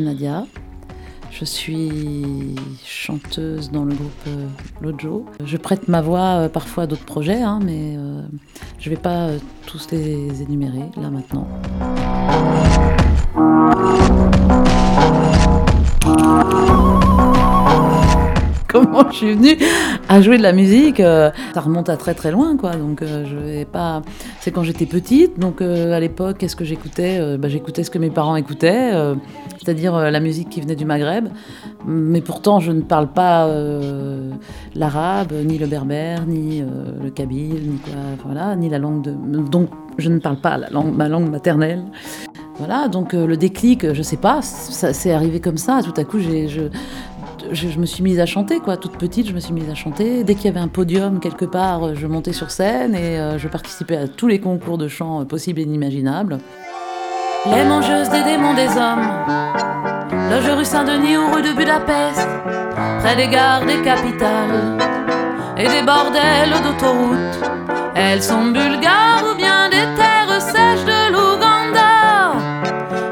[0.00, 0.46] Nadia.
[1.30, 4.46] Je suis chanteuse dans le groupe euh,
[4.80, 5.26] Lojo.
[5.44, 8.22] Je prête ma voix euh, parfois à d'autres projets, hein, mais euh,
[8.78, 9.28] je ne vais pas
[9.66, 11.46] tous les énumérer là maintenant.
[18.72, 19.56] Comment je suis venue
[20.10, 22.76] à jouer de la musique euh, Ça remonte à très très loin, quoi.
[22.76, 24.02] Donc euh, je vais pas.
[24.40, 25.38] C'est quand j'étais petite.
[25.38, 28.92] Donc euh, à l'époque, qu'est-ce que j'écoutais bah, J'écoutais ce que mes parents écoutaient,
[29.58, 31.28] c'est-à-dire la musique qui venait du Maghreb.
[31.86, 33.48] Mais pourtant, je ne parle pas
[34.74, 36.62] l'arabe, ni le berbère, ni
[37.02, 39.12] le kabyle, ni quoi, voilà, ni la langue de.
[39.48, 40.58] Donc je ne parle pas
[40.94, 41.84] ma langue maternelle.
[42.58, 45.80] Voilà, donc le déclic, je sais pas, c'est arrivé comme ça.
[45.82, 46.48] Tout à coup, j'ai,
[47.52, 48.76] je, me suis mise à chanter, quoi.
[48.76, 50.24] Toute petite, je me suis mise à chanter.
[50.24, 53.38] Dès qu'il y avait un podium quelque part, euh, je montais sur scène et euh,
[53.38, 56.38] je participais à tous les concours de chant euh, possibles et inimaginables.
[57.46, 59.08] Les mangeuses des démons des hommes,
[60.30, 62.26] loge rue Saint-Denis ou rue de Budapest,
[63.00, 64.76] près des gares des capitales
[65.56, 67.50] et des bordels d'autoroute.
[67.94, 72.34] Elles sont bulgares ou bien des terres sèches de l'Ouganda,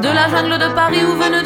[0.00, 1.39] de la jungle de Paris ou venues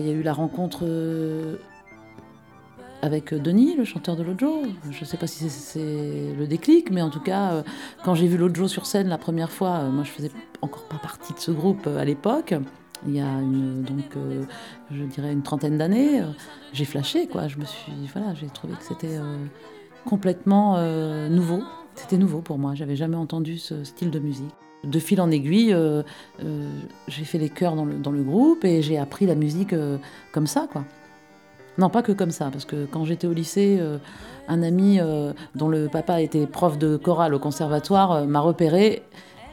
[0.00, 1.56] il y a eu la rencontre euh,
[3.02, 4.62] avec Denis, le chanteur de Lojo.
[4.90, 7.62] Je ne sais pas si c'est- le déclic, mais en tout cas, euh,
[8.04, 10.30] quand j'ai vu Lojo sur scène la première fois, euh, moi je faisais
[10.62, 12.54] encore pas partie de ce groupe à l'époque.
[13.06, 14.14] Il y a une, donc,
[14.90, 16.22] je dirais une trentaine d'années,
[16.74, 17.48] j'ai flashé quoi.
[17.48, 19.18] Je me suis, voilà, j'ai trouvé que c'était
[20.04, 20.76] complètement
[21.30, 21.62] nouveau.
[21.94, 22.74] C'était nouveau pour moi.
[22.74, 24.52] J'avais jamais entendu ce style de musique.
[24.82, 26.02] De fil en aiguille, euh,
[26.42, 26.70] euh,
[27.06, 29.98] j'ai fait les chœurs dans le, dans le groupe et j'ai appris la musique euh,
[30.32, 30.84] comme ça, quoi.
[31.76, 33.80] Non, pas que comme ça, parce que quand j'étais au lycée,
[34.48, 34.98] un ami
[35.54, 39.02] dont le papa était prof de chorale au conservatoire m'a repéré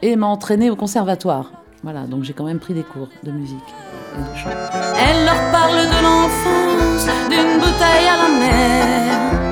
[0.02, 1.52] et m'a entraîné au conservatoire.
[1.84, 3.58] Voilà, donc j'ai quand même pris des cours de musique
[4.18, 4.50] et de chant.
[4.50, 9.47] Elle leur parle de l'enfance, d'une bouteille à la mer.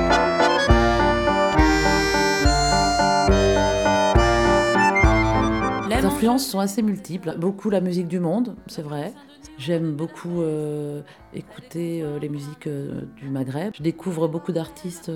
[5.97, 7.35] Les influences sont assez multiples.
[7.37, 9.13] Beaucoup la musique du monde, c'est vrai.
[9.57, 11.01] J'aime beaucoup euh,
[11.33, 13.73] écouter euh, les musiques euh, du Maghreb.
[13.75, 15.11] Je découvre beaucoup d'artistes,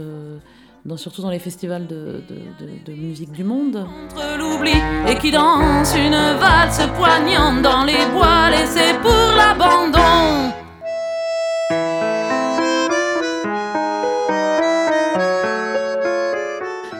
[0.86, 3.86] dans- surtout dans les festivals de, de- de- de musique du monde.
[3.86, 4.74] contre l'oubli
[5.08, 10.52] et qui danse une valse poignante dans les bois laissés pour l'abandon.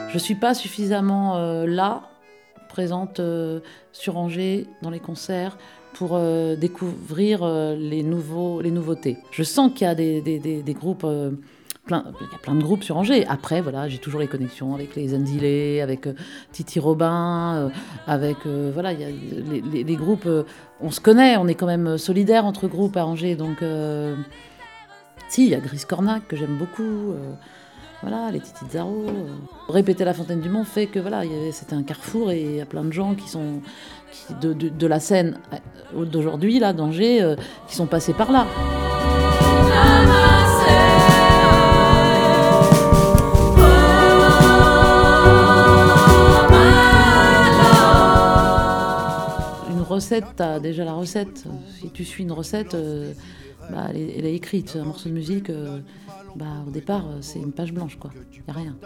[0.08, 2.02] Je suis pas suffisamment là,
[2.72, 3.60] présente euh,
[3.92, 5.58] sur Angers dans les concerts
[5.92, 9.18] pour euh, découvrir euh, les, nouveaux, les nouveautés.
[9.30, 11.06] Je sens qu'il y a des, des- groupes,
[11.84, 13.26] plein, il y a plein de groupes sur Angers.
[13.28, 16.08] Après, voilà, j'ai toujours les connexions avec les Enzilé, avec
[16.50, 17.70] Titi Robin,
[18.06, 20.26] avec voilà, il y a les, les- groupes.
[20.80, 23.58] on se connaît, on est quand même solidaires entre groupes à Angers, donc.
[25.28, 27.12] si, il y a Gris Cornac que j'aime beaucoup.
[28.02, 29.04] Voilà, les Titi Zaro.
[29.08, 29.28] euh.
[29.68, 32.66] Répéter la Fontaine du Monde fait que voilà, c'était un carrefour et il y a
[32.66, 33.60] plein de gens qui sont
[34.40, 35.38] de, la scène
[35.94, 37.36] euh, d'aujourd'hui, là, d'Angers, euh,
[37.68, 38.46] qui sont passés par là.
[49.70, 51.44] Une recette, t'as déjà la recette.
[51.78, 52.76] Si tu suis une recette,
[53.70, 54.76] bah, elle, est, écrite.
[54.80, 55.52] Un morceau de musique,
[56.36, 58.10] bah, au départ, euh, c'est une page blanche, quoi.
[58.34, 58.76] Il a rien.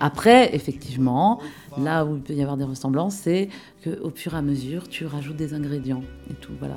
[0.00, 1.40] Après, effectivement,
[1.78, 3.48] là où il peut y avoir des ressemblances, c'est
[3.84, 6.52] qu'au fur et à mesure, tu rajoutes des ingrédients et tout.
[6.58, 6.76] Voilà.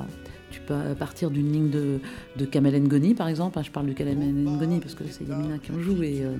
[0.50, 1.98] Tu peux partir d'une ligne de,
[2.36, 3.58] de Kamel Ngoni, par exemple.
[3.58, 6.00] Hein, je parle de Kamel Ngoni parce que c'est Yamina qui en joue.
[6.04, 6.36] Et euh,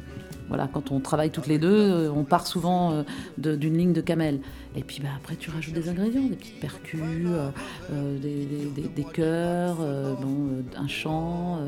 [0.47, 2.93] voilà, quand on travaille toutes les deux, euh, on part souvent
[3.39, 4.39] euh, d'une ligne de Kamel.
[4.77, 8.89] Et puis bah, après, tu rajoutes des ingrédients, des petites percus, euh, des, des, des-
[8.89, 9.79] des chœurs,
[10.23, 11.59] bon, un chant.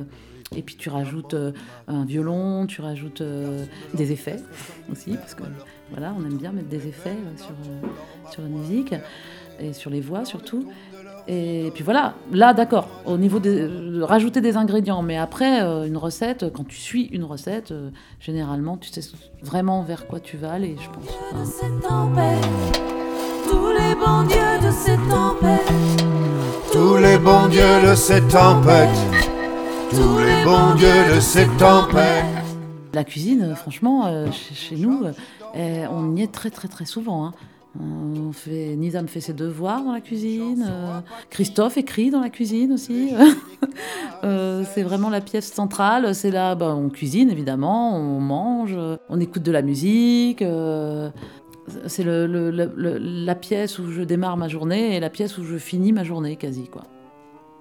[0.55, 1.53] Et puis tu rajoutes euh,
[1.89, 3.65] un violon, tu rajoutes euh,
[3.95, 4.41] des effets
[4.91, 5.43] aussi, parce que
[5.91, 8.95] voilà, on aime bien mettre des effets euh, sur, sur la musique
[9.59, 10.67] et sur les voix surtout.
[11.29, 15.85] Et puis voilà, là d'accord, au niveau de euh, rajouter des ingrédients, mais après euh,
[15.85, 17.91] une recette, quand tu suis une recette, euh,
[18.21, 19.01] généralement tu sais
[19.43, 21.41] vraiment vers quoi tu vas aller, je pense.
[21.41, 22.81] de cette tempête,
[23.51, 25.73] tous les bons dieux de cette tempête,
[26.73, 28.89] Tous les bons dieux de cette tempête,
[29.91, 32.25] tous les bons dieux de tempête.
[32.95, 35.13] La cuisine, euh, franchement, euh, chez, nous, euh,
[35.55, 37.27] eh, on y est très très très souvent.
[37.27, 37.35] hein.
[38.33, 40.67] Fait, ses devoirs dans la cuisine.
[41.29, 43.11] Christophe écrit dans la cuisine aussi.
[44.23, 46.15] C'est vraiment la pièce centrale.
[46.15, 48.75] C'est là, ben, on cuisine évidemment, on mange,
[49.11, 50.43] on écoute de la musique.
[51.87, 56.03] c'est la pièce où je démarre ma journée et la pièce où je finis ma
[56.03, 56.85] journée quasi quoi.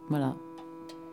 [0.10, 0.36] Voilà.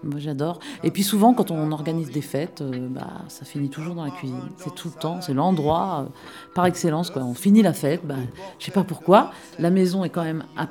[0.05, 0.59] Moi j'adore.
[0.83, 4.11] Et puis souvent quand on organise des fêtes, euh, bah, ça finit toujours dans la
[4.11, 4.41] cuisine.
[4.57, 6.09] C'est tout le temps, c'est l'endroit euh,
[6.55, 7.23] par excellence quoi.
[7.23, 8.17] On finit la fête, bah,
[8.59, 9.31] je sais pas pourquoi.
[9.59, 10.67] La maison est quand même à,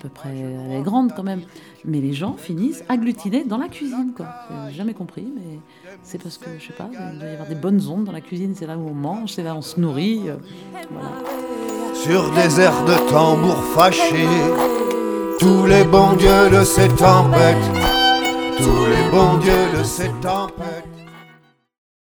[0.00, 0.34] peu près,
[0.82, 1.42] grande quand même.
[1.84, 4.26] Mais les gens finissent agglutinés dans la cuisine quoi.
[4.70, 5.58] J'ai jamais compris, mais
[6.02, 8.20] c'est parce que je sais pas, il doit y avoir des bonnes ondes dans la
[8.20, 8.54] cuisine.
[8.56, 10.28] C'est là où on mange, c'est là où on se nourrit.
[10.28, 10.36] euh.
[11.94, 14.26] Sur des airs de tambour fâchés,
[15.38, 17.56] tous les bons dieux de ces tempêtes,
[18.58, 20.91] tous les bons dieux de ces tempêtes.